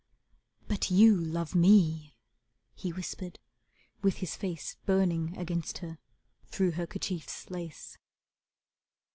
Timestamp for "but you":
0.67-1.15